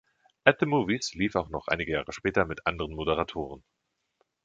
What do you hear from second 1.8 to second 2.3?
Jahre